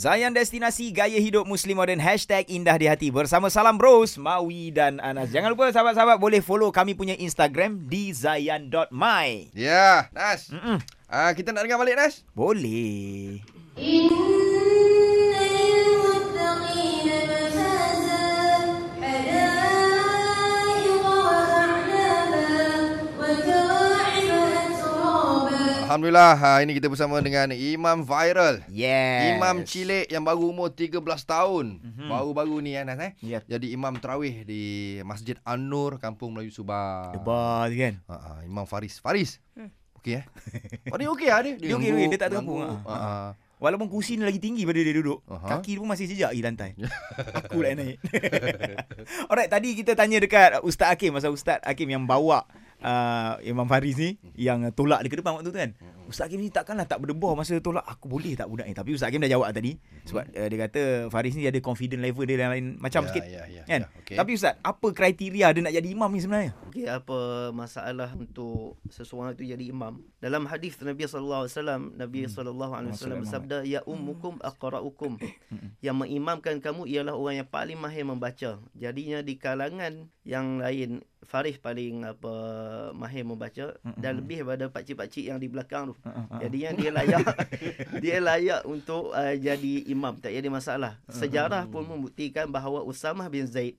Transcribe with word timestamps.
Zayan 0.00 0.32
Destinasi 0.32 0.96
Gaya 0.96 1.20
Hidup 1.20 1.44
Muslim 1.44 1.76
Modern 1.76 2.00
Hashtag 2.00 2.48
Indah 2.48 2.72
di 2.80 2.88
Hati 2.88 3.12
Bersama 3.12 3.52
Salam 3.52 3.76
Bros 3.76 4.16
Mawi 4.16 4.72
dan 4.72 4.96
Anas 4.96 5.28
Jangan 5.28 5.52
lupa 5.52 5.68
sahabat-sahabat 5.68 6.16
Boleh 6.16 6.40
follow 6.40 6.72
kami 6.72 6.96
punya 6.96 7.12
Instagram 7.20 7.84
Di 7.84 8.08
zayan.my 8.08 9.52
Ya, 9.52 10.08
Nas. 10.16 10.48
Mm-mm. 10.48 10.80
Ah, 11.04 11.36
kita 11.36 11.52
nak 11.52 11.68
dengar 11.68 11.76
balik, 11.76 12.00
Nas. 12.00 12.24
Boleh 12.32 13.44
Alhamdulillah, 25.90 26.38
ha, 26.38 26.62
ini 26.62 26.78
kita 26.78 26.86
bersama 26.86 27.18
dengan 27.18 27.50
Imam 27.50 28.06
Viral. 28.06 28.62
Yes 28.70 29.34
Imam 29.34 29.66
cilik 29.66 30.06
yang 30.06 30.22
baru 30.22 30.54
umur 30.54 30.70
13 30.70 31.02
tahun. 31.26 31.82
Mhm. 31.82 32.06
Baru-baru 32.06 32.62
ni, 32.62 32.78
ya, 32.78 32.86
Nas. 32.86 32.94
Eh? 33.02 33.12
Ya 33.18 33.42
Jadi 33.42 33.74
Imam 33.74 33.98
Terawih 33.98 34.46
di 34.46 34.62
Masjid 35.02 35.34
An-Nur, 35.42 35.98
Kampung 35.98 36.30
Melayu 36.30 36.54
Subang. 36.54 37.10
Debar 37.10 37.66
kan 37.74 37.98
Ha, 38.06 38.14
ha, 38.22 38.30
Imam 38.46 38.70
Faris. 38.70 39.02
Faris. 39.02 39.42
Okey 39.98 40.22
eh? 40.22 40.24
Oh, 40.94 40.96
dia 40.96 41.10
okey 41.10 41.26
ah 41.26 41.42
dia. 41.42 41.58
Dia 41.58 41.74
okey, 41.74 41.90
okey. 41.90 42.06
Dia 42.06 42.18
tak 42.22 42.38
terapung, 42.38 42.62
terapung. 42.62 42.86
ha. 42.86 42.94
Ha. 42.94 43.10
ha. 43.26 43.30
Walaupun 43.60 43.90
kursi 43.90 44.14
ni 44.16 44.24
lagi 44.24 44.40
tinggi 44.40 44.64
pada 44.64 44.80
dia 44.80 44.96
duduk 44.96 45.20
Aha. 45.28 45.60
Kaki 45.60 45.76
dia 45.76 45.80
pun 45.84 45.88
masih 45.92 46.08
sejak 46.08 46.32
di 46.32 46.40
lantai 46.40 46.72
Aku 47.44 47.60
lah 47.60 47.76
yang 47.76 47.84
naik 47.84 48.00
Alright 49.28 49.52
tadi 49.52 49.76
kita 49.76 49.92
tanya 49.92 50.16
dekat 50.16 50.64
Ustaz 50.64 50.96
Hakim 50.96 51.12
Masa 51.12 51.28
Ustaz 51.28 51.60
Hakim 51.60 51.84
yang 51.92 52.08
bawa 52.08 52.48
uh, 52.80 53.36
Imam 53.42 53.64
Faris 53.64 53.96
ni 53.96 54.16
Yang 54.34 54.72
tolak 54.72 55.00
dia 55.00 55.08
ke 55.08 55.18
depan 55.18 55.36
waktu 55.36 55.48
tu 55.48 55.56
kan. 55.56 55.72
Ustaz 56.10 56.26
Hakim 56.26 56.42
ni 56.42 56.50
takkanlah 56.50 56.84
tak 56.84 56.98
berdebar 56.98 57.38
Masa 57.38 57.54
tolak. 57.62 57.86
Aku 57.86 58.10
boleh 58.10 58.34
tak 58.34 58.50
budak 58.50 58.66
ni? 58.66 58.74
Tapi 58.74 58.90
Ustaz 58.92 59.08
Hakim 59.08 59.22
dah 59.22 59.30
jawab 59.30 59.48
tadi. 59.54 59.78
Sebab 60.04 60.24
uh, 60.26 60.48
dia 60.48 60.58
kata 60.66 60.82
Faris 61.08 61.38
ni 61.38 61.46
ada 61.46 61.60
confident 61.62 62.02
level 62.02 62.26
dia 62.26 62.36
yang 62.36 62.52
lain 62.52 62.66
Macam 62.76 63.04
Ya, 63.04 63.08
sikit. 63.08 63.24
ya, 63.24 63.42
ya, 63.46 63.62
kan? 63.64 63.82
ya, 63.86 63.88
okey. 64.02 64.16
Tapi 64.18 64.30
Ustaz 64.34 64.54
Apa 64.60 64.86
kriteria 64.90 65.46
dia 65.52 65.62
nak 65.62 65.74
jadi 65.74 65.88
imam 65.88 66.10
ni 66.10 66.20
sebenarnya? 66.20 66.52
Okey, 66.66 66.86
apa 66.90 67.18
masalah 67.50 68.10
untuk 68.12 68.76
seseorang 68.90 69.32
itu 69.32 69.46
jadi 69.46 69.70
imam? 69.70 70.02
Dalam 70.18 70.44
hadis 70.44 70.76
Nabi 70.82 71.06
sallallahu 71.06 71.46
alaihi 71.46 71.54
wasallam, 71.56 71.82
Nabi 71.96 72.20
sallallahu 72.28 72.72
alaihi 72.76 72.92
wasallam 72.92 73.18
bersabda, 73.24 73.56
"Ya 73.64 73.80
ummukum 73.88 74.36
aqra'ukum." 74.40 75.16
yang 75.80 75.96
mengimamkan 75.96 76.60
kamu 76.60 76.84
ialah 76.86 77.16
orang 77.16 77.40
yang 77.40 77.48
paling 77.48 77.78
mahir 77.80 78.04
membaca. 78.04 78.60
Jadinya 78.76 79.24
di 79.24 79.40
kalangan 79.40 80.12
yang 80.24 80.60
lain 80.60 81.00
Faris 81.20 81.56
paling 81.56 82.02
apa 82.02 82.32
mahir 82.90 83.22
membaca 83.22 83.76
dan 83.96 84.18
lebih 84.18 84.40
daripada 84.42 84.66
pakcik-pakcik 84.66 85.28
yang 85.28 85.36
di 85.36 85.46
belakang 85.46 85.92
tu. 85.92 85.94
Jadinya 86.38 86.70
dia 86.72 86.90
layak 86.90 87.24
dia 88.02 88.16
layak 88.18 88.62
untuk 88.64 89.12
uh, 89.12 89.34
jadi 89.34 89.74
imam, 89.86 90.16
tak 90.16 90.32
ada 90.32 90.48
masalah. 90.48 90.92
Sejarah 91.06 91.68
pun 91.68 91.84
membuktikan 91.84 92.48
bahawa 92.48 92.80
Usamah 92.82 93.28
bin 93.28 93.44
Zaid 93.44 93.76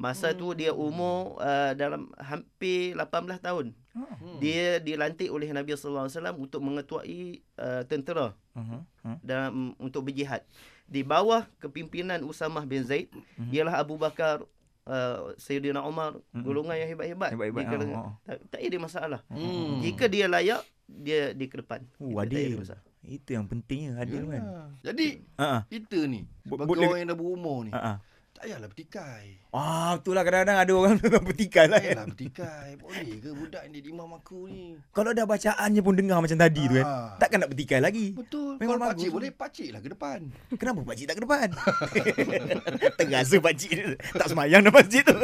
Masa 0.00 0.32
tu 0.32 0.56
dia 0.56 0.72
umur 0.72 1.36
uh, 1.36 1.76
dalam 1.76 2.08
hampir 2.16 2.96
18 2.96 3.36
tahun. 3.36 3.76
Hmm. 3.92 4.40
Dia 4.40 4.80
dilantik 4.80 5.28
oleh 5.28 5.52
Nabi 5.52 5.76
sallallahu 5.76 6.08
alaihi 6.08 6.16
wasallam 6.16 6.36
untuk 6.40 6.60
mengetuai 6.64 7.22
uh, 7.56 7.82
tentera 7.84 8.32
Uh-huh. 8.50 8.82
dalam 9.22 9.78
untuk 9.78 10.10
berjihad. 10.10 10.42
Di 10.82 11.06
bawah 11.06 11.46
kepimpinan 11.62 12.18
Usamah 12.26 12.66
bin 12.66 12.82
Zaid 12.82 13.06
Mhm. 13.38 13.54
ialah 13.54 13.78
Abu 13.78 13.94
Bakar 13.94 14.42
uh, 14.84 15.34
Sayyidina 15.36 15.82
Umar 15.82 16.14
golongan 16.32 16.76
yang 16.76 16.88
hebat-hebat. 16.88 17.30
Hebat-hebat, 17.30 17.60
Di 17.60 17.68
kalangan- 17.68 17.96
ah, 17.96 18.04
ah. 18.04 18.14
tak, 18.22 18.38
tak 18.48 18.60
ada 18.62 18.78
masalah. 18.78 19.20
Hmm. 19.26 19.80
Jika 19.80 20.04
dia 20.06 20.26
layak 20.26 20.60
dia 20.86 21.30
di 21.30 21.46
ke 21.46 21.58
depan. 21.58 21.84
Oh, 21.96 22.10
Kita 22.10 22.20
ada 22.20 22.36
adil. 22.36 22.58
masalah. 22.58 22.82
Itu 23.00 23.30
yang 23.32 23.46
pentingnya 23.46 23.96
adil 23.96 24.28
kan 24.28 24.38
Ya. 24.38 24.60
Jadi 24.86 25.06
Ha 25.34 25.64
kita 25.64 25.98
ni 26.04 26.28
Bo- 26.44 26.54
sebagai 26.54 26.68
boleh- 26.68 26.84
orang 26.86 26.98
yang 26.98 27.08
dah 27.08 27.18
berumur 27.18 27.58
ni, 27.64 27.72
ha. 27.72 27.96
Tak 28.40 28.48
payahlah 28.48 28.72
bertikai. 28.72 29.24
Ah, 29.52 30.00
betul 30.00 30.16
lah 30.16 30.24
kadang-kadang 30.24 30.58
ada 30.64 30.72
orang 30.72 30.96
bertikai 31.28 31.68
lah 31.68 31.76
Tak 31.76 31.84
kan. 31.84 31.84
payahlah 31.84 32.08
bertikai. 32.08 32.68
Boleh 32.80 33.12
ke 33.20 33.30
budak 33.36 33.62
ni 33.68 33.78
imam 33.84 34.10
aku 34.16 34.48
ni? 34.48 34.80
Kalau 34.96 35.12
dah 35.12 35.28
bacaannya 35.28 35.80
pun 35.84 35.92
dengar 35.92 36.24
macam 36.24 36.38
tadi 36.40 36.62
tu 36.64 36.74
kan. 36.80 36.86
Ah. 36.88 37.08
Takkan 37.20 37.44
nak 37.44 37.52
bertikai 37.52 37.84
lagi. 37.84 38.16
Betul. 38.16 38.56
Memang 38.56 38.80
Kalau 38.80 38.88
pakcik 38.88 39.10
boleh, 39.12 39.30
pakcik 39.36 39.68
lah 39.76 39.80
ke 39.84 39.92
depan. 39.92 40.18
Kenapa 40.56 40.80
pakcik 40.88 41.04
tak 41.04 41.16
ke 41.20 41.22
depan? 41.28 41.48
Terasa 42.96 43.36
pakcik 43.44 43.70
tak 44.16 44.26
semayang 44.32 44.64
dalam 44.64 44.72
masjid 44.72 45.04
tu. 45.04 45.12